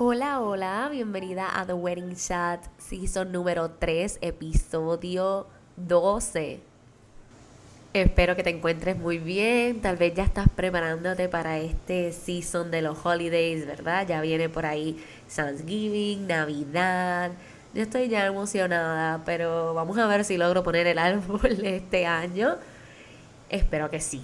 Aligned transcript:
Hola, 0.00 0.40
hola, 0.40 0.88
bienvenida 0.92 1.58
a 1.58 1.66
The 1.66 1.72
Wedding 1.72 2.14
Chat, 2.14 2.64
season 2.78 3.32
número 3.32 3.72
3, 3.80 4.18
episodio 4.20 5.48
12. 5.74 6.60
Espero 7.94 8.36
que 8.36 8.44
te 8.44 8.50
encuentres 8.50 8.96
muy 8.96 9.18
bien. 9.18 9.80
Tal 9.80 9.96
vez 9.96 10.14
ya 10.14 10.22
estás 10.22 10.48
preparándote 10.54 11.28
para 11.28 11.58
este 11.58 12.12
season 12.12 12.70
de 12.70 12.80
los 12.82 13.04
holidays, 13.04 13.66
¿verdad? 13.66 14.06
Ya 14.06 14.20
viene 14.20 14.48
por 14.48 14.66
ahí 14.66 15.04
Thanksgiving, 15.34 16.28
Navidad. 16.28 17.32
Yo 17.74 17.82
estoy 17.82 18.08
ya 18.08 18.24
emocionada, 18.24 19.24
pero 19.24 19.74
vamos 19.74 19.98
a 19.98 20.06
ver 20.06 20.24
si 20.24 20.36
logro 20.36 20.62
poner 20.62 20.86
el 20.86 21.00
árbol 21.00 21.58
este 21.64 22.06
año. 22.06 22.54
Espero 23.50 23.90
que 23.90 23.98
sí. 23.98 24.22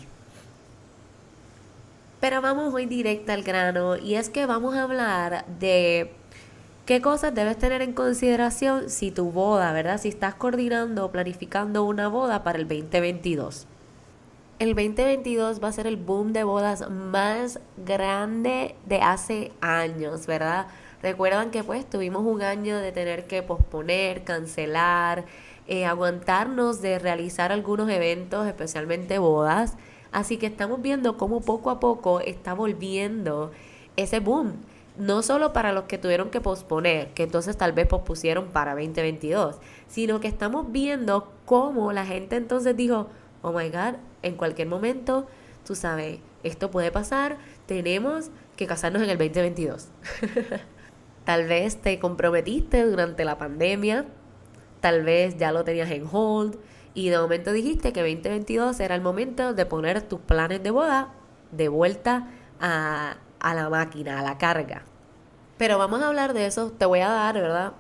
Pero 2.25 2.41
vamos 2.41 2.73
hoy 2.73 2.87
directa 2.87 3.35
al 3.35 3.43
grano 3.43 3.99
y 3.99 4.15
es 4.15 4.31
que 4.31 4.47
vamos 4.47 4.75
a 4.75 4.85
hablar 4.85 5.45
de 5.61 6.11
¿Qué 6.87 7.03
cosas 7.03 7.35
debes 7.35 7.59
tener 7.59 7.83
en 7.83 7.93
consideración 7.93 8.89
si 8.89 9.11
tu 9.11 9.31
boda, 9.31 9.75
¿verdad? 9.75 10.01
Si 10.01 10.09
estás 10.09 10.35
coordinando 10.35 11.05
o 11.05 11.13
planificando 11.13 11.85
una 11.85 12.09
boda 12.09 12.43
para 12.43 12.59
el 12.59 12.67
2022. 12.67 13.67
El 14.59 14.71
2022 14.71 15.63
va 15.63 15.69
a 15.69 15.73
ser 15.73 15.87
el 15.87 15.99
boom 15.99 16.33
de 16.33 16.45
bodas 16.45 16.89
más 16.89 17.61
grande 17.77 18.75
de 18.87 19.03
hace 19.03 19.53
años, 19.61 20.27
¿verdad? 20.27 20.69
Recuerdan 21.03 21.51
que 21.51 21.63
pues 21.63 21.85
tuvimos 21.85 22.25
un 22.25 22.41
año 22.41 22.79
de 22.79 22.91
tener 22.91 23.27
que 23.27 23.43
posponer, 23.43 24.25
cancelar, 24.25 25.27
eh, 25.67 25.85
aguantarnos 25.85 26.81
de 26.81 26.99
realizar 26.99 27.53
algunos 27.53 27.91
eventos, 27.91 28.47
especialmente 28.47 29.19
bodas. 29.19 29.77
Así 30.15 30.37
que 30.37 30.47
estamos 30.47 30.81
viendo 30.81 31.17
cómo 31.17 31.41
poco 31.41 31.71
a 31.71 31.81
poco 31.81 32.21
está 32.21 32.55
volviendo 32.55 33.51
ese 33.97 34.21
boom 34.21 34.53
no 34.97 35.23
solo 35.23 35.53
para 35.53 35.73
los 35.73 35.85
que 35.85 35.99
tuvieron 35.99 36.31
que 36.31 36.41
posponer, 36.41 37.09
que 37.15 37.25
entonces 37.25 37.57
tal 37.57 37.73
vez 37.73 37.89
pospusieron 37.89 38.47
para 38.47 38.75
2022, 38.75 39.57
sino 39.89 40.21
que 40.21 40.29
estamos 40.29 40.71
viendo 40.71 41.33
cómo 41.47 41.93
la 41.93 42.07
gente 42.07 42.37
entonces 42.37 42.77
dijo, 42.77 43.09
oh 43.43 43.53
my 43.53 43.71
god, 43.71 43.97
en 44.23 44.37
cualquier 44.37 44.69
momento, 44.69 45.27
tú 45.67 45.75
sabes, 45.75 46.21
esto 46.45 46.71
puede 46.71 46.93
pasar, 46.93 47.39
tenemos 47.67 48.31
que 48.55 48.69
casarnos 48.69 49.03
en 49.03 49.11
el 49.11 49.19
2022. 49.19 49.89
tal 51.25 51.49
vez 51.49 51.77
te 51.79 51.99
comprometiste 51.99 52.85
durante 52.85 53.25
la 53.25 53.37
pandemia, 53.37 54.05
tal 54.79 55.03
vez 55.03 55.37
ya 55.39 55.51
lo 55.51 55.65
tenías 55.65 55.91
en 55.91 56.07
hold 56.11 56.57
y 56.95 57.11
de 57.11 57.19
momento 57.19 57.53
dijiste 57.53 57.93
que 57.93 58.01
2022 58.01 58.79
era 58.81 58.95
el 58.95 59.01
momento 59.01 59.53
de 59.53 59.67
poner 59.67 60.03
tus 60.03 60.21
planes 60.21 60.63
de 60.63 60.71
boda 60.71 61.13
de 61.51 61.69
vuelta 61.69 62.29
a, 62.61 63.17
a 63.41 63.55
la 63.55 63.69
máquina, 63.69 64.21
a 64.21 64.23
la 64.23 64.39
carga. 64.39 64.85
Pero 65.59 65.79
vamos 65.79 66.03
a 66.03 66.09
hablar 66.09 66.35
de 66.35 66.47
eso. 66.47 66.71
Te 66.71 66.87
voy 66.87 67.01
a 67.01 67.09
dar, 67.09 67.35
¿verdad? 67.35 67.73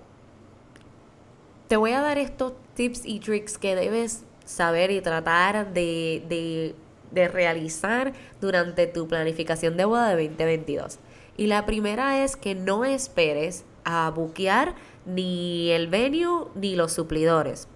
Te 1.68 1.76
voy 1.76 1.92
a 1.92 2.00
dar 2.00 2.18
estos 2.18 2.52
tips 2.74 3.02
y 3.04 3.20
tricks 3.20 3.58
que 3.58 3.74
debes 3.74 4.24
saber 4.44 4.90
y 4.90 5.00
tratar 5.00 5.72
de, 5.72 6.24
de, 6.28 6.74
de 7.10 7.28
realizar 7.28 8.12
durante 8.40 8.86
tu 8.86 9.08
planificación 9.08 9.76
de 9.76 9.84
boda 9.84 10.14
de 10.14 10.28
2022. 10.28 10.98
Y 11.36 11.46
la 11.46 11.66
primera 11.66 12.22
es 12.22 12.36
que 12.36 12.54
no 12.54 12.84
esperes 12.84 13.64
a 13.84 14.10
buquear 14.10 14.74
ni 15.06 15.70
el 15.70 15.88
venue 15.88 16.48
ni 16.54 16.76
los 16.76 16.92
suplidores. 16.92 17.68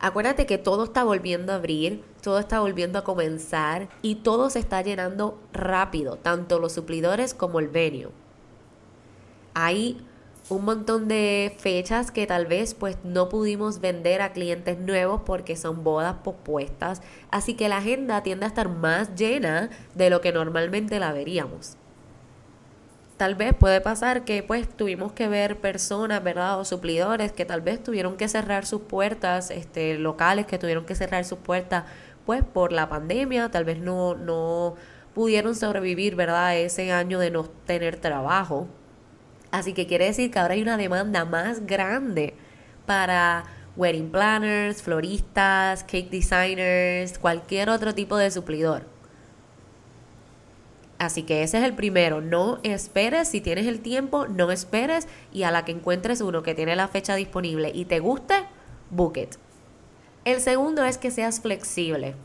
Acuérdate 0.00 0.46
que 0.46 0.58
todo 0.58 0.84
está 0.84 1.02
volviendo 1.02 1.52
a 1.52 1.56
abrir, 1.56 2.04
todo 2.22 2.38
está 2.38 2.60
volviendo 2.60 3.00
a 3.00 3.04
comenzar 3.04 3.88
y 4.00 4.16
todo 4.16 4.48
se 4.48 4.60
está 4.60 4.80
llenando 4.80 5.40
rápido, 5.52 6.16
tanto 6.16 6.60
los 6.60 6.72
suplidores 6.72 7.34
como 7.34 7.58
el 7.58 7.66
venue. 7.66 8.10
Hay 9.54 10.00
un 10.50 10.64
montón 10.64 11.08
de 11.08 11.54
fechas 11.58 12.12
que 12.12 12.28
tal 12.28 12.46
vez 12.46 12.74
pues 12.74 12.96
no 13.02 13.28
pudimos 13.28 13.80
vender 13.80 14.22
a 14.22 14.32
clientes 14.32 14.78
nuevos 14.78 15.22
porque 15.26 15.56
son 15.56 15.82
bodas 15.82 16.16
pospuestas, 16.22 17.02
así 17.32 17.54
que 17.54 17.68
la 17.68 17.78
agenda 17.78 18.22
tiende 18.22 18.44
a 18.44 18.48
estar 18.48 18.68
más 18.68 19.16
llena 19.16 19.68
de 19.96 20.10
lo 20.10 20.20
que 20.20 20.32
normalmente 20.32 21.00
la 21.00 21.12
veríamos. 21.12 21.76
Tal 23.18 23.34
vez 23.34 23.52
puede 23.52 23.80
pasar 23.80 24.24
que 24.24 24.44
pues 24.44 24.68
tuvimos 24.68 25.12
que 25.12 25.26
ver 25.26 25.58
personas, 25.58 26.22
¿verdad? 26.22 26.60
O 26.60 26.64
suplidores 26.64 27.32
que 27.32 27.44
tal 27.44 27.60
vez 27.60 27.82
tuvieron 27.82 28.16
que 28.16 28.28
cerrar 28.28 28.64
sus 28.64 28.82
puertas, 28.82 29.50
este, 29.50 29.98
locales 29.98 30.46
que 30.46 30.56
tuvieron 30.56 30.86
que 30.86 30.94
cerrar 30.94 31.24
sus 31.24 31.40
puertas 31.40 31.84
pues 32.24 32.44
por 32.44 32.70
la 32.72 32.88
pandemia, 32.88 33.50
tal 33.50 33.64
vez 33.64 33.80
no, 33.80 34.14
no 34.14 34.76
pudieron 35.14 35.56
sobrevivir, 35.56 36.14
¿verdad? 36.14 36.56
Ese 36.58 36.92
año 36.92 37.18
de 37.18 37.32
no 37.32 37.42
tener 37.66 37.96
trabajo. 37.96 38.68
Así 39.50 39.72
que 39.72 39.88
quiere 39.88 40.04
decir 40.04 40.30
que 40.30 40.38
ahora 40.38 40.54
hay 40.54 40.62
una 40.62 40.76
demanda 40.76 41.24
más 41.24 41.66
grande 41.66 42.34
para 42.86 43.44
wedding 43.76 44.12
planners, 44.12 44.80
floristas, 44.80 45.82
cake 45.82 46.10
designers, 46.10 47.18
cualquier 47.18 47.68
otro 47.70 47.94
tipo 47.94 48.16
de 48.16 48.30
suplidor. 48.30 48.97
Así 50.98 51.22
que 51.22 51.42
ese 51.42 51.58
es 51.58 51.64
el 51.64 51.74
primero. 51.74 52.20
No 52.20 52.58
esperes, 52.64 53.28
si 53.28 53.40
tienes 53.40 53.66
el 53.66 53.80
tiempo, 53.80 54.26
no 54.26 54.50
esperes 54.50 55.06
y 55.32 55.44
a 55.44 55.50
la 55.50 55.64
que 55.64 55.72
encuentres 55.72 56.20
uno 56.20 56.42
que 56.42 56.54
tiene 56.54 56.74
la 56.74 56.88
fecha 56.88 57.14
disponible 57.14 57.70
y 57.72 57.84
te 57.84 58.00
guste, 58.00 58.34
book 58.90 59.16
it. 59.16 59.36
El 60.24 60.40
segundo 60.40 60.84
es 60.84 60.98
que 60.98 61.10
seas 61.10 61.40
flexible. 61.40 62.16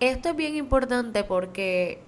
Esto 0.00 0.30
es 0.30 0.36
bien 0.36 0.56
importante 0.56 1.24
porque, 1.24 2.02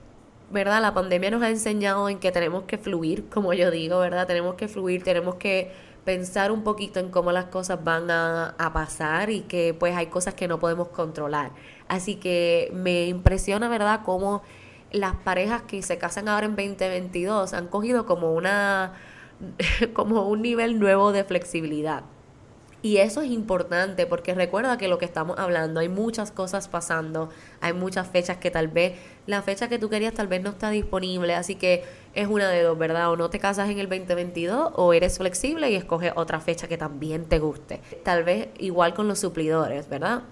¿verdad? 0.50 0.82
La 0.82 0.92
pandemia 0.92 1.30
nos 1.30 1.42
ha 1.42 1.48
enseñado 1.48 2.08
en 2.08 2.19
que 2.19 2.30
tenemos 2.30 2.64
que 2.64 2.76
fluir, 2.76 3.28
como 3.30 3.54
yo 3.54 3.70
digo, 3.70 3.98
¿verdad? 4.00 4.26
Tenemos 4.26 4.56
que 4.56 4.69
fluir, 4.69 5.03
tenemos 5.03 5.36
que 5.36 5.72
pensar 6.04 6.53
un 6.53 6.62
poquito 6.62 7.00
en 7.00 7.08
cómo 7.08 7.32
las 7.32 7.47
cosas 7.47 7.82
van 7.82 8.10
a, 8.10 8.50
a 8.58 8.72
pasar 8.74 9.30
y 9.30 9.41
que 9.41 9.72
pues 9.72 9.97
hay 9.97 10.08
cosas 10.08 10.34
que 10.34 10.47
no 10.47 10.58
podemos 10.58 10.88
controlar. 10.88 11.53
Así 11.88 12.16
que 12.16 12.70
me 12.74 13.06
impresiona, 13.06 13.70
¿verdad? 13.70 14.00
Cómo 14.04 14.42
las 14.94 15.16
parejas 15.16 15.62
que 15.62 15.82
se 15.82 15.98
casan 15.98 16.28
ahora 16.28 16.46
en 16.46 16.56
2022 16.56 17.52
han 17.52 17.66
cogido 17.66 18.06
como 18.06 18.32
una 18.32 18.92
como 19.92 20.28
un 20.28 20.42
nivel 20.42 20.78
nuevo 20.78 21.12
de 21.12 21.24
flexibilidad. 21.24 22.04
Y 22.80 22.98
eso 22.98 23.22
es 23.22 23.30
importante 23.30 24.06
porque 24.06 24.34
recuerda 24.34 24.76
que 24.76 24.88
lo 24.88 24.98
que 24.98 25.06
estamos 25.06 25.38
hablando, 25.38 25.80
hay 25.80 25.88
muchas 25.88 26.30
cosas 26.30 26.68
pasando, 26.68 27.30
hay 27.62 27.72
muchas 27.72 28.06
fechas 28.06 28.36
que 28.36 28.50
tal 28.50 28.68
vez 28.68 28.92
la 29.26 29.41
fecha 29.41 29.70
que 29.70 29.78
tú 29.78 29.88
querías 29.88 30.12
tal 30.12 30.28
vez 30.28 30.42
no 30.42 30.50
está 30.50 30.68
disponible, 30.68 31.34
así 31.34 31.54
que 31.54 31.82
es 32.14 32.28
una 32.28 32.50
de 32.50 32.62
dos, 32.62 32.76
¿verdad? 32.76 33.10
O 33.10 33.16
no 33.16 33.30
te 33.30 33.38
casas 33.38 33.70
en 33.70 33.78
el 33.78 33.88
2022 33.88 34.72
o 34.74 34.92
eres 34.92 35.16
flexible 35.16 35.70
y 35.70 35.76
escoges 35.76 36.12
otra 36.14 36.41
fecha 36.41 36.68
que 36.68 36.76
también 36.76 37.24
te 37.24 37.38
guste. 37.38 37.80
Tal 38.02 38.22
vez 38.22 38.48
igual 38.58 38.92
con 38.92 39.08
los 39.08 39.18
suplidores, 39.18 39.88
¿verdad? 39.88 40.24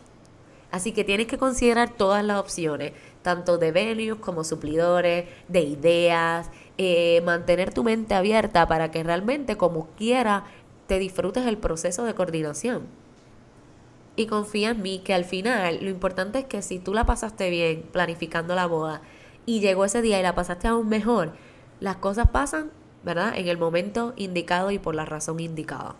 Así 0.70 0.92
que 0.92 1.04
tienes 1.04 1.26
que 1.26 1.38
considerar 1.38 1.90
todas 1.90 2.22
las 2.22 2.38
opciones, 2.38 2.92
tanto 3.22 3.58
de 3.58 3.72
venues 3.72 4.18
como 4.18 4.44
suplidores, 4.44 5.26
de 5.48 5.60
ideas, 5.60 6.50
eh, 6.78 7.22
mantener 7.24 7.72
tu 7.72 7.84
mente 7.84 8.14
abierta 8.14 8.66
para 8.66 8.90
que 8.90 9.02
realmente 9.02 9.56
como 9.56 9.88
quiera 9.96 10.44
te 10.86 10.98
disfrutes 10.98 11.46
el 11.46 11.58
proceso 11.58 12.04
de 12.04 12.14
coordinación. 12.14 12.82
Y 14.14 14.26
confía 14.26 14.70
en 14.70 14.82
mí 14.82 14.98
que 14.98 15.14
al 15.14 15.24
final 15.24 15.78
lo 15.80 15.88
importante 15.88 16.40
es 16.40 16.44
que 16.44 16.60
si 16.60 16.78
tú 16.78 16.92
la 16.92 17.06
pasaste 17.06 17.48
bien 17.48 17.82
planificando 17.92 18.54
la 18.54 18.66
boda 18.66 19.00
y 19.46 19.60
llegó 19.60 19.84
ese 19.84 20.02
día 20.02 20.20
y 20.20 20.22
la 20.22 20.34
pasaste 20.34 20.68
aún 20.68 20.88
mejor, 20.88 21.32
las 21.80 21.96
cosas 21.96 22.28
pasan, 22.28 22.70
¿verdad? 23.04 23.36
En 23.36 23.48
el 23.48 23.58
momento 23.58 24.12
indicado 24.16 24.70
y 24.70 24.78
por 24.78 24.94
la 24.94 25.04
razón 25.04 25.40
indicada. 25.40 25.94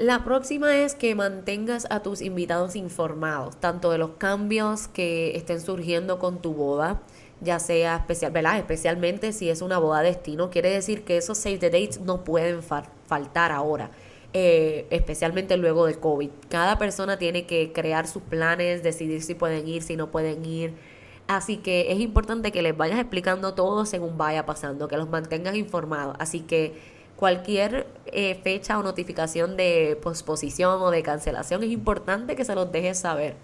La 0.00 0.24
próxima 0.24 0.78
es 0.78 0.94
que 0.94 1.14
mantengas 1.14 1.86
a 1.90 2.00
tus 2.00 2.22
invitados 2.22 2.74
informados, 2.74 3.60
tanto 3.60 3.90
de 3.90 3.98
los 3.98 4.12
cambios 4.12 4.88
que 4.88 5.36
estén 5.36 5.60
surgiendo 5.60 6.18
con 6.18 6.40
tu 6.40 6.54
boda, 6.54 7.02
ya 7.42 7.58
sea 7.58 7.96
especial. 7.96 8.34
Especialmente 8.56 9.34
si 9.34 9.50
es 9.50 9.60
una 9.60 9.78
boda 9.78 10.00
destino, 10.00 10.48
quiere 10.48 10.70
decir 10.70 11.04
que 11.04 11.18
esos 11.18 11.36
save 11.36 11.58
the 11.58 11.68
dates 11.68 12.00
no 12.00 12.24
pueden 12.24 12.62
faltar 12.62 13.52
ahora. 13.52 13.90
Eh, 14.32 14.86
especialmente 14.88 15.58
luego 15.58 15.84
del 15.84 15.98
COVID. 15.98 16.30
Cada 16.48 16.78
persona 16.78 17.18
tiene 17.18 17.44
que 17.44 17.70
crear 17.74 18.06
sus 18.06 18.22
planes, 18.22 18.82
decidir 18.82 19.20
si 19.20 19.34
pueden 19.34 19.68
ir, 19.68 19.82
si 19.82 19.96
no 19.96 20.10
pueden 20.10 20.46
ir. 20.46 20.72
Así 21.26 21.58
que 21.58 21.92
es 21.92 22.00
importante 22.00 22.52
que 22.52 22.62
les 22.62 22.74
vayas 22.74 22.98
explicando 22.98 23.52
todo 23.52 23.84
según 23.84 24.16
vaya 24.16 24.46
pasando, 24.46 24.88
que 24.88 24.96
los 24.96 25.10
mantengas 25.10 25.56
informados. 25.56 26.16
Así 26.18 26.40
que 26.40 26.99
cualquier 27.20 27.86
eh, 28.06 28.40
fecha 28.42 28.78
o 28.78 28.82
notificación 28.82 29.54
de 29.58 29.98
posposición 30.02 30.80
o 30.80 30.90
de 30.90 31.02
cancelación, 31.02 31.62
es 31.62 31.70
importante 31.70 32.34
que 32.34 32.46
se 32.46 32.54
los 32.54 32.72
dejes 32.72 32.98
saber. 32.98 33.36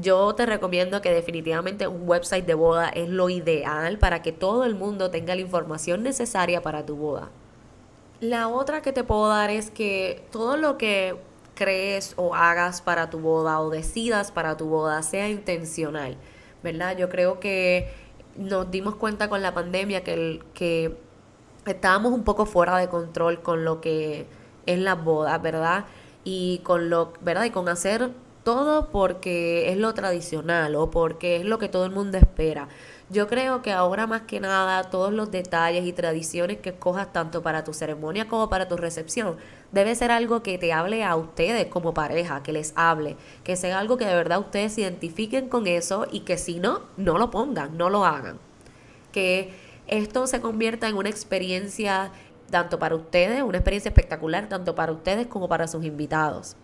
Yo 0.00 0.36
te 0.36 0.46
recomiendo 0.46 1.02
que 1.02 1.12
definitivamente 1.12 1.88
un 1.88 2.08
website 2.08 2.46
de 2.46 2.54
boda 2.54 2.90
es 2.90 3.08
lo 3.08 3.28
ideal 3.28 3.98
para 3.98 4.22
que 4.22 4.30
todo 4.30 4.64
el 4.64 4.76
mundo 4.76 5.10
tenga 5.10 5.34
la 5.34 5.40
información 5.40 6.04
necesaria 6.04 6.62
para 6.62 6.86
tu 6.86 6.94
boda. 6.94 7.30
La 8.20 8.46
otra 8.46 8.80
que 8.80 8.92
te 8.92 9.02
puedo 9.02 9.26
dar 9.26 9.50
es 9.50 9.70
que 9.70 10.24
todo 10.30 10.56
lo 10.56 10.78
que 10.78 11.16
crees 11.56 12.14
o 12.16 12.36
hagas 12.36 12.82
para 12.82 13.10
tu 13.10 13.18
boda 13.18 13.60
o 13.60 13.70
decidas 13.70 14.30
para 14.30 14.56
tu 14.56 14.66
boda 14.66 15.02
sea 15.02 15.28
intencional, 15.28 16.16
¿verdad? 16.62 16.96
Yo 16.96 17.08
creo 17.08 17.40
que 17.40 17.88
nos 18.36 18.70
dimos 18.70 18.94
cuenta 18.94 19.28
con 19.28 19.42
la 19.42 19.54
pandemia 19.54 20.04
que, 20.04 20.14
el, 20.14 20.44
que 20.54 21.03
estábamos 21.66 22.12
un 22.12 22.24
poco 22.24 22.46
fuera 22.46 22.76
de 22.78 22.88
control 22.88 23.42
con 23.42 23.64
lo 23.64 23.80
que 23.80 24.26
es 24.66 24.78
la 24.78 24.94
boda, 24.94 25.38
¿verdad? 25.38 25.84
Y 26.24 26.60
con 26.64 26.90
lo, 26.90 27.12
¿verdad? 27.20 27.44
Y 27.44 27.50
con 27.50 27.68
hacer 27.68 28.10
todo 28.44 28.90
porque 28.90 29.72
es 29.72 29.78
lo 29.78 29.94
tradicional 29.94 30.76
o 30.76 30.90
porque 30.90 31.36
es 31.36 31.44
lo 31.44 31.58
que 31.58 31.68
todo 31.68 31.86
el 31.86 31.90
mundo 31.90 32.18
espera. 32.18 32.68
Yo 33.10 33.28
creo 33.28 33.60
que 33.62 33.72
ahora 33.72 34.06
más 34.06 34.22
que 34.22 34.40
nada 34.40 34.84
todos 34.84 35.12
los 35.12 35.30
detalles 35.30 35.84
y 35.84 35.92
tradiciones 35.92 36.58
que 36.58 36.70
escojas 36.70 37.12
tanto 37.12 37.42
para 37.42 37.64
tu 37.64 37.74
ceremonia 37.74 38.28
como 38.28 38.48
para 38.48 38.66
tu 38.66 38.76
recepción 38.76 39.36
debe 39.72 39.94
ser 39.94 40.10
algo 40.10 40.42
que 40.42 40.56
te 40.56 40.72
hable 40.72 41.04
a 41.04 41.16
ustedes 41.16 41.66
como 41.66 41.92
pareja, 41.92 42.42
que 42.42 42.52
les 42.52 42.72
hable, 42.76 43.16
que 43.42 43.56
sea 43.56 43.78
algo 43.78 43.96
que 43.98 44.06
de 44.06 44.14
verdad 44.14 44.38
ustedes 44.38 44.74
se 44.74 44.82
identifiquen 44.82 45.48
con 45.48 45.66
eso 45.66 46.06
y 46.10 46.20
que 46.20 46.38
si 46.38 46.60
no, 46.60 46.82
no 46.96 47.18
lo 47.18 47.30
pongan, 47.30 47.76
no 47.76 47.90
lo 47.90 48.04
hagan. 48.04 48.38
Que 49.12 49.52
esto 49.86 50.26
se 50.26 50.40
convierta 50.40 50.88
en 50.88 50.96
una 50.96 51.08
experiencia 51.08 52.10
tanto 52.50 52.78
para 52.78 52.94
ustedes, 52.94 53.42
una 53.42 53.58
experiencia 53.58 53.88
espectacular 53.88 54.48
tanto 54.48 54.74
para 54.74 54.92
ustedes 54.92 55.26
como 55.26 55.48
para 55.48 55.66
sus 55.66 55.84
invitados. 55.84 56.56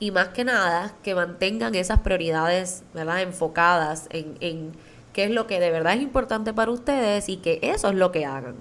Y 0.00 0.10
más 0.10 0.28
que 0.28 0.44
nada, 0.44 0.96
que 1.02 1.14
mantengan 1.14 1.74
esas 1.74 2.00
prioridades 2.00 2.82
¿verdad? 2.94 3.22
enfocadas 3.22 4.06
en, 4.10 4.36
en 4.40 4.72
qué 5.12 5.24
es 5.24 5.30
lo 5.30 5.46
que 5.46 5.60
de 5.60 5.70
verdad 5.70 5.94
es 5.94 6.02
importante 6.02 6.52
para 6.52 6.70
ustedes 6.70 7.28
y 7.28 7.36
que 7.36 7.60
eso 7.62 7.88
es 7.88 7.94
lo 7.94 8.10
que 8.12 8.26
hagan. 8.26 8.56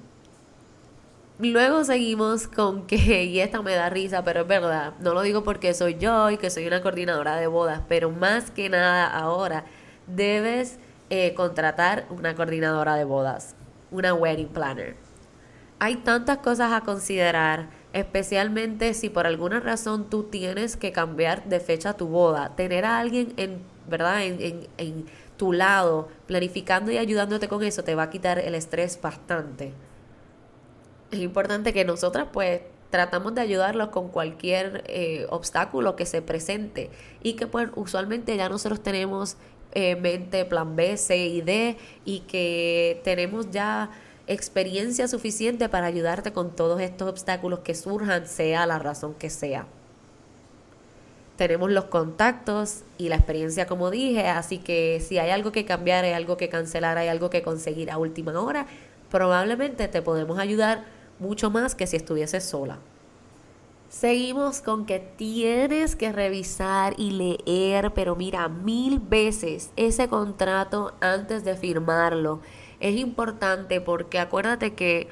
Luego 1.40 1.84
seguimos 1.84 2.48
con 2.48 2.86
que, 2.86 3.24
y 3.26 3.40
esta 3.40 3.62
me 3.62 3.74
da 3.74 3.90
risa, 3.90 4.24
pero 4.24 4.42
es 4.42 4.48
verdad, 4.48 4.94
no 5.00 5.14
lo 5.14 5.22
digo 5.22 5.44
porque 5.44 5.74
soy 5.74 5.98
yo 5.98 6.30
y 6.30 6.38
que 6.38 6.50
soy 6.50 6.68
una 6.68 6.82
coordinadora 6.82 7.36
de 7.36 7.48
bodas, 7.48 7.82
pero 7.88 8.12
más 8.12 8.52
que 8.52 8.70
nada 8.70 9.08
ahora 9.08 9.66
debes 10.08 10.80
eh, 11.16 11.36
contratar 11.36 12.08
una 12.10 12.34
coordinadora 12.34 12.96
de 12.96 13.04
bodas, 13.04 13.56
una 13.92 14.16
wedding 14.16 14.48
planner. 14.48 14.96
Hay 15.78 15.98
tantas 15.98 16.40
cosas 16.40 16.74
a 16.74 16.82
considerar, 16.82 17.70
especialmente 17.94 18.96
si 18.96 19.10
por 19.10 19.28
alguna 19.28 19.60
razón 19.60 20.10
tú 20.10 20.24
tienes 20.24 20.76
que 20.76 20.92
cambiar 20.92 21.44
de 21.44 21.60
fecha 21.60 21.94
tu 21.94 22.08
boda. 22.08 22.56
Tener 22.56 22.84
a 22.84 22.98
alguien 22.98 23.32
en, 23.38 23.62
¿verdad? 23.88 24.24
En, 24.24 24.68
en 24.78 25.06
tu 25.38 25.54
lado, 25.54 26.08
planificando 26.26 26.92
y 26.92 26.98
ayudándote 26.98 27.48
con 27.48 27.62
eso, 27.62 27.84
te 27.84 27.94
va 27.94 28.04
a 28.04 28.10
quitar 28.10 28.40
el 28.40 28.56
estrés 28.56 29.00
bastante. 29.00 29.72
Es 31.12 31.20
importante 31.20 31.74
que 31.74 31.86
nosotras 31.86 32.30
pues 32.34 32.62
tratamos 32.94 33.34
de 33.34 33.42
ayudarlos 33.42 33.90
con 33.90 34.10
cualquier 34.10 34.84
eh, 34.86 35.26
obstáculo 35.32 35.96
que 35.96 36.06
se 36.06 36.22
presente 36.22 36.92
y 37.24 37.34
que 37.34 37.48
pues 37.48 37.70
usualmente 37.74 38.38
ya 38.38 38.50
nosotros 38.50 38.84
tenemos 38.84 39.36
eh, 39.74 39.96
mente, 39.96 40.46
plan 40.46 40.76
B, 40.76 40.98
C 40.98 41.18
y 41.18 41.42
D 41.42 41.78
y 42.06 42.20
que 42.22 43.02
tenemos 43.04 43.52
ya 43.52 43.90
experiencia 44.28 45.08
suficiente 45.08 45.68
para 45.70 45.88
ayudarte 45.88 46.32
con 46.32 46.56
todos 46.56 46.80
estos 46.80 47.10
obstáculos 47.10 47.60
que 47.60 47.76
surjan, 47.76 48.28
sea 48.28 48.66
la 48.66 48.80
razón 48.80 49.14
que 49.16 49.30
sea. 49.30 49.66
Tenemos 51.36 51.72
los 51.72 51.86
contactos 51.86 52.84
y 52.98 53.10
la 53.10 53.16
experiencia, 53.16 53.66
como 53.66 53.90
dije, 53.90 54.28
así 54.28 54.60
que 54.60 55.04
si 55.06 55.18
hay 55.18 55.32
algo 55.32 55.52
que 55.52 55.66
cambiar, 55.66 56.06
hay 56.06 56.14
algo 56.14 56.38
que 56.38 56.48
cancelar, 56.48 56.98
hay 56.98 57.08
algo 57.08 57.30
que 57.30 57.42
conseguir 57.42 57.90
a 57.90 57.98
última 57.98 58.40
hora, 58.40 58.68
probablemente 59.10 59.88
te 59.88 60.02
podemos 60.02 60.38
ayudar 60.38 60.84
mucho 61.20 61.50
más 61.50 61.74
que 61.74 61.88
si 61.88 61.98
estuvieses 61.98 62.44
sola. 62.44 62.78
Seguimos 63.94 64.62
con 64.62 64.88
que 64.88 64.98
tienes 64.98 65.96
que 65.96 66.12
revisar 66.12 66.96
y 66.98 67.12
leer, 67.12 67.94
pero 67.94 68.16
mira, 68.16 68.48
mil 68.50 69.00
veces 69.00 69.70
ese 69.76 70.08
contrato 70.08 70.94
antes 71.00 71.44
de 71.44 71.56
firmarlo. 71.56 72.40
Es 72.80 72.96
importante 72.96 73.82
porque 73.82 74.18
acuérdate 74.18 74.74
que 74.74 75.10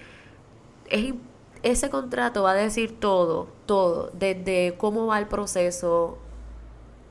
ese 1.61 1.89
contrato 1.91 2.41
va 2.41 2.53
a 2.53 2.55
decir 2.55 2.99
todo, 2.99 3.49
todo, 3.67 4.09
desde 4.13 4.73
cómo 4.79 5.05
va 5.05 5.19
el 5.19 5.27
proceso 5.27 6.17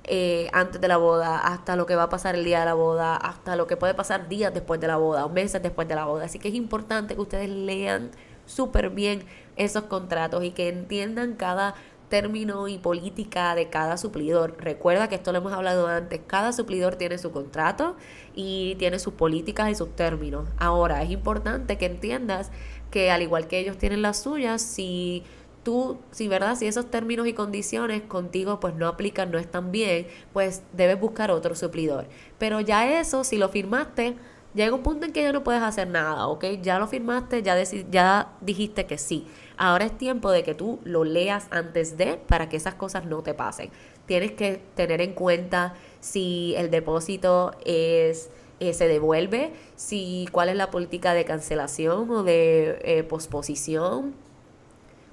eh, 0.02 0.50
antes 0.52 0.80
de 0.80 0.88
la 0.88 0.96
boda, 0.96 1.38
hasta 1.38 1.76
lo 1.76 1.86
que 1.86 1.94
va 1.94 2.02
a 2.02 2.08
pasar 2.08 2.34
el 2.34 2.44
día 2.44 2.58
de 2.58 2.64
la 2.64 2.74
boda, 2.74 3.14
hasta 3.14 3.54
lo 3.54 3.68
que 3.68 3.76
puede 3.76 3.94
pasar 3.94 4.28
días 4.28 4.52
después 4.52 4.80
de 4.80 4.88
la 4.88 4.96
boda 4.96 5.24
o 5.24 5.28
meses 5.28 5.62
después 5.62 5.86
de 5.86 5.94
la 5.94 6.06
boda. 6.06 6.24
Así 6.24 6.40
que 6.40 6.48
es 6.48 6.54
importante 6.54 7.14
que 7.14 7.20
ustedes 7.20 7.48
lean 7.48 8.10
súper 8.50 8.90
bien 8.90 9.22
esos 9.56 9.84
contratos 9.84 10.44
y 10.44 10.50
que 10.50 10.68
entiendan 10.68 11.34
cada 11.34 11.74
término 12.08 12.66
y 12.68 12.78
política 12.78 13.54
de 13.54 13.70
cada 13.70 13.96
suplidor. 13.96 14.56
Recuerda 14.58 15.08
que 15.08 15.14
esto 15.14 15.32
lo 15.32 15.38
hemos 15.38 15.52
hablado 15.52 15.86
antes, 15.86 16.20
cada 16.26 16.52
suplidor 16.52 16.96
tiene 16.96 17.18
su 17.18 17.30
contrato 17.30 17.96
y 18.34 18.74
tiene 18.78 18.98
sus 18.98 19.14
políticas 19.14 19.70
y 19.70 19.74
sus 19.74 19.94
términos. 19.94 20.48
Ahora, 20.58 21.02
es 21.02 21.10
importante 21.10 21.78
que 21.78 21.86
entiendas 21.86 22.50
que 22.90 23.10
al 23.10 23.22
igual 23.22 23.46
que 23.46 23.60
ellos 23.60 23.78
tienen 23.78 24.02
las 24.02 24.20
suyas, 24.20 24.60
si 24.60 25.22
tú, 25.62 25.98
si 26.10 26.26
verdad, 26.26 26.56
si 26.56 26.66
esos 26.66 26.90
términos 26.90 27.26
y 27.26 27.32
condiciones 27.32 28.02
contigo 28.02 28.60
pues 28.60 28.74
no 28.74 28.88
aplican, 28.88 29.30
no 29.30 29.38
están 29.38 29.70
bien, 29.70 30.06
pues 30.32 30.62
debes 30.72 30.98
buscar 30.98 31.30
otro 31.30 31.54
suplidor. 31.54 32.06
Pero 32.38 32.60
ya 32.60 33.00
eso, 33.00 33.22
si 33.24 33.38
lo 33.38 33.48
firmaste, 33.48 34.16
llega 34.54 34.74
un 34.74 34.82
punto 34.82 35.06
en 35.06 35.12
que 35.12 35.22
ya 35.22 35.32
no 35.32 35.44
puedes 35.44 35.62
hacer 35.62 35.88
nada, 35.88 36.26
¿ok? 36.26 36.44
Ya 36.62 36.78
lo 36.78 36.86
firmaste, 36.86 37.42
ya, 37.42 38.32
dijiste 38.40 38.86
que 38.86 38.98
sí. 38.98 39.26
Ahora 39.56 39.84
es 39.84 39.96
tiempo 39.96 40.30
de 40.30 40.42
que 40.42 40.54
tú 40.54 40.80
lo 40.84 41.04
leas 41.04 41.46
antes 41.50 41.96
de 41.96 42.16
para 42.16 42.48
que 42.48 42.56
esas 42.56 42.74
cosas 42.74 43.04
no 43.04 43.22
te 43.22 43.34
pasen. 43.34 43.70
Tienes 44.06 44.32
que 44.32 44.62
tener 44.74 45.00
en 45.00 45.12
cuenta 45.12 45.74
si 46.00 46.54
el 46.56 46.70
depósito 46.70 47.52
es 47.64 48.30
eh, 48.58 48.74
se 48.74 48.88
devuelve, 48.88 49.52
si 49.76 50.28
cuál 50.32 50.50
es 50.50 50.56
la 50.56 50.70
política 50.70 51.14
de 51.14 51.24
cancelación 51.24 52.10
o 52.10 52.22
de 52.22 52.78
eh, 52.82 53.02
posposición, 53.04 54.14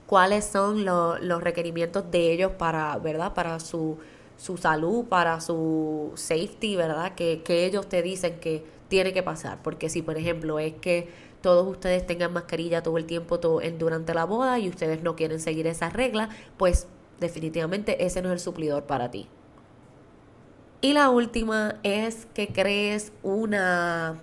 cuáles 0.06 0.46
son 0.46 0.84
los 0.84 1.44
requerimientos 1.44 2.10
de 2.12 2.34
ellos 2.34 2.51
para, 2.58 2.98
¿verdad? 2.98 3.34
Para 3.34 3.60
su, 3.62 4.00
su 4.38 4.58
salud, 4.58 5.06
para 5.06 5.39
su 5.39 6.12
safety, 6.15 6.75
¿verdad? 6.75 7.15
Que, 7.15 7.41
que 7.44 7.65
ellos 7.65 7.88
te 7.88 8.01
dicen 8.01 8.39
que 8.39 8.65
tiene 8.88 9.13
que 9.13 9.24
pasar. 9.24 9.62
Porque 9.63 9.89
si, 9.89 10.01
por 10.01 10.17
ejemplo, 10.17 10.60
es 10.60 10.74
que 10.74 11.10
todos 11.41 11.67
ustedes 11.67 12.06
tengan 12.06 12.34
mascarilla 12.34 12.84
todo 12.84 12.98
el 12.98 13.06
tiempo 13.06 13.38
durante 13.38 14.13
la 14.13 14.25
boda 14.25 14.60
y 14.60 14.70
ustedes 14.70 15.03
no 15.03 15.15
quieren 15.15 15.39
seguir 15.39 15.67
esa 15.67 15.89
regla, 15.89 16.29
pues 16.58 16.88
definitivamente 17.20 18.06
ese 18.06 18.22
no 18.22 18.29
es 18.29 18.34
el 18.34 18.39
suplidor 18.39 18.84
para 18.84 19.12
ti. 19.12 19.27
Y 20.82 20.94
la 20.94 21.10
última 21.10 21.79
es 21.84 22.27
que 22.34 22.50
crees 22.50 23.12
una 23.24 24.22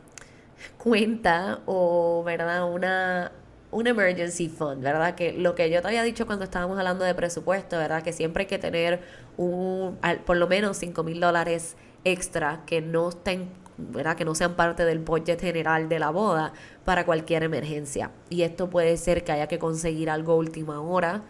cuenta 0.78 1.60
o, 1.66 2.22
¿verdad? 2.24 2.70
Una, 2.72 3.32
un 3.72 3.86
emergency 3.88 4.48
fund, 4.48 4.82
¿verdad? 4.82 5.16
Que 5.16 5.32
lo 5.32 5.56
que 5.56 5.68
yo 5.68 5.82
te 5.82 5.88
había 5.88 6.04
dicho 6.04 6.26
cuando 6.26 6.44
estábamos 6.44 6.78
hablando 6.78 7.04
de 7.04 7.14
presupuesto, 7.14 7.76
¿verdad? 7.76 8.02
Que 8.02 8.12
siempre 8.12 8.42
hay 8.42 8.46
que 8.46 8.58
tener 8.58 9.00
un, 9.36 9.98
por 10.24 10.36
lo 10.36 10.46
menos 10.46 10.76
5 10.76 11.02
mil 11.02 11.18
dólares 11.18 11.76
extra 12.04 12.62
que 12.66 12.80
no 12.80 13.08
estén 13.08 13.48
¿verdad? 13.78 14.16
que 14.16 14.24
no 14.24 14.34
sean 14.34 14.54
parte 14.54 14.84
del 14.84 15.00
budget 15.00 15.40
general 15.40 15.88
de 15.88 15.98
la 15.98 16.10
boda 16.10 16.52
para 16.84 17.04
cualquier 17.04 17.42
emergencia. 17.42 18.10
Y 18.30 18.42
esto 18.42 18.70
puede 18.70 18.96
ser 18.96 19.24
que 19.24 19.32
haya 19.32 19.46
que 19.48 19.58
conseguir 19.58 20.10
algo 20.10 20.36
última 20.36 20.80
hora, 20.80 21.22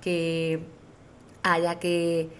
que 0.00 0.60
haya 1.42 1.78
que 1.78 2.30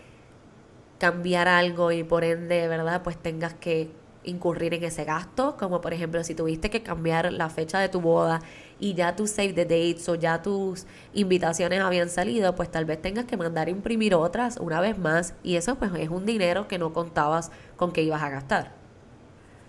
cambiar 0.99 1.49
algo 1.49 1.93
y 1.93 2.05
por 2.05 2.25
ende, 2.25 2.69
¿verdad? 2.69 3.03
Pues 3.03 3.17
tengas 3.17 3.55
que 3.55 3.91
incurrir 4.25 4.75
en 4.75 4.85
ese 4.85 5.05
gasto, 5.05 5.57
como 5.57 5.81
por 5.81 5.95
ejemplo 5.95 6.23
si 6.25 6.35
tuviste 6.35 6.69
que 6.69 6.83
cambiar 6.83 7.33
la 7.33 7.49
fecha 7.49 7.79
de 7.79 7.89
tu 7.89 8.01
boda 8.01 8.41
y 8.81 8.95
ya 8.95 9.15
tus 9.15 9.31
save 9.31 9.53
the 9.53 9.65
dates 9.65 10.09
o 10.09 10.17
ya 10.17 10.43
tus 10.43 10.87
invitaciones 11.15 11.81
habían 11.81 12.11
salido, 12.11 12.55
pues 12.55 12.71
tal 12.71 12.85
vez 12.85 13.01
tengas 13.01 13.25
que 13.25 13.37
mandar 13.37 13.69
a 13.69 13.71
imprimir 13.71 14.15
otras 14.15 14.59
una 14.59 14.81
vez 14.81 14.99
más 14.99 15.35
y 15.43 15.57
eso 15.57 15.77
pues 15.77 15.93
es 15.97 16.11
un 16.11 16.27
dinero 16.27 16.67
que 16.67 16.79
no 16.79 16.93
contabas 16.93 17.51
con 17.77 17.93
que 17.93 18.03
ibas 18.03 18.23
a 18.23 18.31
gastar. 18.31 18.86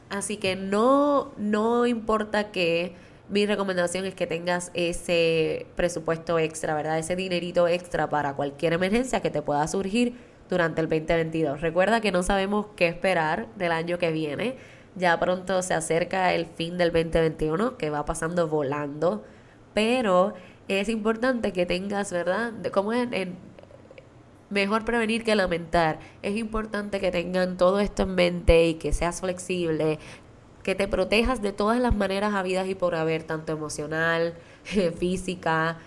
Así 0.09 0.37
que 0.37 0.55
no, 0.55 1.31
no 1.37 1.85
importa 1.85 2.51
que 2.51 2.95
mi 3.29 3.45
recomendación 3.45 4.05
es 4.05 4.15
que 4.15 4.25
tengas 4.25 4.71
ese 4.73 5.67
presupuesto 5.75 6.39
extra, 6.39 6.73
¿verdad? 6.75 6.97
Ese 6.97 7.15
dinerito 7.15 7.67
extra 7.67 8.09
para 8.09 8.35
cualquier 8.35 8.73
emergencia 8.73 9.21
que 9.21 9.29
te 9.29 9.41
pueda 9.41 9.67
surgir 9.67 10.15
durante 10.49 10.79
el 10.79 10.87
2022. 10.87 11.59
Recuerda 11.59 11.99
que 11.99 12.11
no 12.11 12.23
sabemos 12.23 12.67
qué 12.77 12.87
esperar 12.87 13.47
del 13.55 13.73
año 13.73 13.97
que 13.97 14.11
viene. 14.11 14.55
Ya 14.95 15.19
pronto 15.19 15.61
se 15.61 15.73
acerca 15.73 16.33
el 16.33 16.45
fin 16.45 16.77
del 16.77 16.91
2021, 16.91 17.77
que 17.77 17.89
va 17.89 18.05
pasando 18.05 18.47
volando, 18.47 19.23
pero 19.73 20.33
es 20.67 20.89
importante 20.89 21.53
que 21.53 21.65
tengas, 21.65 22.11
¿verdad? 22.11 22.53
Como 22.71 22.93
es 22.93 23.07
en, 23.11 23.37
mejor 24.49 24.85
prevenir 24.85 25.23
que 25.23 25.35
lamentar. 25.35 25.99
Es 26.21 26.35
importante 26.35 26.99
que 26.99 27.11
tengan 27.11 27.57
todo 27.57 27.79
esto 27.79 28.03
en 28.03 28.15
mente 28.15 28.67
y 28.67 28.73
que 28.75 28.93
seas 28.93 29.21
flexible, 29.21 29.99
que 30.63 30.75
te 30.75 30.87
protejas 30.87 31.41
de 31.41 31.53
todas 31.53 31.79
las 31.79 31.95
maneras 31.95 32.33
habidas 32.33 32.67
y 32.67 32.75
por 32.75 32.95
haber, 32.95 33.23
tanto 33.23 33.53
emocional, 33.53 34.35
física, 34.97 35.77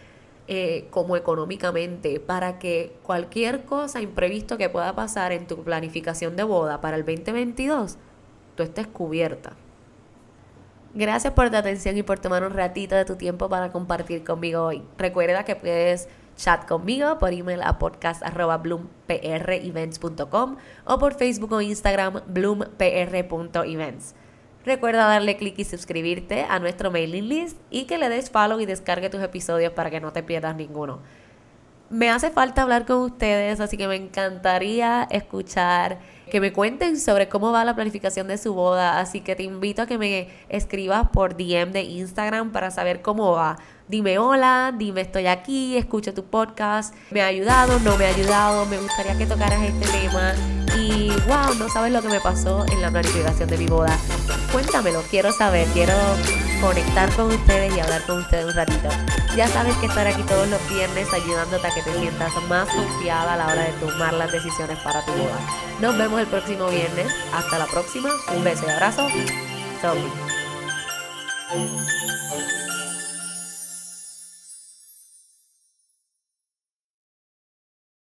eh, 0.48 0.88
como 0.90 1.16
económicamente, 1.16 2.18
para 2.18 2.58
que 2.58 2.96
cualquier 3.02 3.64
cosa 3.64 4.00
imprevisto 4.00 4.58
que 4.58 4.68
pueda 4.68 4.94
pasar 4.94 5.32
en 5.32 5.46
tu 5.46 5.62
planificación 5.62 6.34
de 6.34 6.42
boda 6.42 6.80
para 6.80 6.96
el 6.96 7.04
2022, 7.04 7.98
tú 8.56 8.62
estés 8.62 8.86
cubierta. 8.86 9.52
Gracias 10.92 11.32
por 11.34 11.50
tu 11.50 11.56
atención 11.56 11.96
y 11.96 12.02
por 12.02 12.18
tomar 12.18 12.42
un 12.42 12.52
ratito 12.52 12.96
de 12.96 13.04
tu 13.04 13.14
tiempo 13.14 13.48
para 13.48 13.70
compartir 13.70 14.24
conmigo 14.24 14.64
hoy. 14.64 14.82
Recuerda 14.98 15.44
que 15.44 15.54
puedes 15.54 16.08
chat 16.36 16.66
conmigo 16.66 17.18
por 17.18 17.32
email 17.32 17.62
a 17.62 17.78
podcast.bloomprevents.com 17.78 20.56
o 20.84 20.98
por 20.98 21.14
Facebook 21.14 21.52
o 21.52 21.60
Instagram 21.60 22.22
bloompr.events. 22.26 24.14
Recuerda 24.64 25.06
darle 25.06 25.36
clic 25.36 25.58
y 25.58 25.64
suscribirte 25.64 26.46
a 26.48 26.58
nuestro 26.58 26.90
mailing 26.90 27.28
list 27.28 27.58
y 27.70 27.84
que 27.84 27.98
le 27.98 28.08
des 28.08 28.30
follow 28.30 28.60
y 28.60 28.66
descargue 28.66 29.08
tus 29.08 29.22
episodios 29.22 29.72
para 29.72 29.90
que 29.90 30.00
no 30.00 30.12
te 30.12 30.22
pierdas 30.22 30.54
ninguno. 30.54 31.00
Me 31.88 32.10
hace 32.10 32.30
falta 32.30 32.62
hablar 32.62 32.86
con 32.86 32.98
ustedes, 32.98 33.58
así 33.58 33.76
que 33.76 33.88
me 33.88 33.96
encantaría 33.96 35.08
escuchar 35.10 35.98
que 36.30 36.40
me 36.40 36.52
cuenten 36.52 36.98
sobre 36.98 37.28
cómo 37.28 37.52
va 37.52 37.64
la 37.64 37.74
planificación 37.74 38.28
de 38.28 38.38
su 38.38 38.54
boda, 38.54 38.98
así 39.00 39.20
que 39.20 39.36
te 39.36 39.42
invito 39.42 39.82
a 39.82 39.86
que 39.86 39.98
me 39.98 40.28
escribas 40.48 41.08
por 41.10 41.36
DM 41.36 41.72
de 41.72 41.82
Instagram 41.82 42.52
para 42.52 42.70
saber 42.70 43.02
cómo 43.02 43.32
va. 43.32 43.58
Dime 43.88 44.18
hola, 44.18 44.72
dime 44.76 45.00
estoy 45.00 45.26
aquí, 45.26 45.76
escucho 45.76 46.14
tu 46.14 46.24
podcast, 46.24 46.94
me 47.10 47.22
ha 47.22 47.26
ayudado, 47.26 47.78
no 47.80 47.96
me 47.98 48.06
ha 48.06 48.08
ayudado, 48.08 48.64
me 48.66 48.78
gustaría 48.78 49.18
que 49.18 49.26
tocaras 49.26 49.60
este 49.62 49.86
tema 49.86 50.32
y 50.78 51.10
wow, 51.26 51.54
no 51.58 51.68
sabes 51.68 51.92
lo 51.92 52.00
que 52.00 52.08
me 52.08 52.20
pasó 52.20 52.64
en 52.72 52.80
la 52.80 52.90
planificación 52.90 53.48
de 53.48 53.58
mi 53.58 53.66
boda. 53.66 53.98
Cuéntamelo, 54.52 55.02
quiero 55.10 55.32
saber, 55.32 55.66
quiero 55.74 55.92
conectar 56.60 57.10
con 57.16 57.26
ustedes 57.26 57.74
y 57.76 57.80
hablar 57.80 58.02
con 58.06 58.18
ustedes 58.18 58.44
un 58.44 58.54
ratito. 58.54 58.88
Ya 59.36 59.48
sabes 59.48 59.74
que 59.76 59.86
estar 59.86 60.06
aquí 60.06 60.22
todos 60.22 60.48
los 60.48 60.68
viernes 60.68 61.12
ayudándote 61.12 61.66
a 61.66 61.74
que 61.74 61.82
te 61.82 61.98
sientas 61.98 62.32
más 62.48 62.68
confiada 62.68 63.34
a 63.34 63.36
la 63.36 63.46
hora 63.46 63.62
de 63.62 63.72
tomar 63.74 64.12
las 64.12 64.32
decisiones 64.32 64.78
para 64.80 65.04
tu 65.04 65.12
boda. 65.12 65.38
Nos 65.80 65.96
vemos 65.96 66.20
el 66.20 66.26
próximo 66.26 66.68
viernes. 66.68 67.12
Hasta 67.32 67.58
la 67.58 67.66
próxima. 67.66 68.10
Un 68.34 68.44
beso 68.44 68.64
y 68.66 68.70
abrazo. 68.70 69.08
Sophie. 69.80 70.30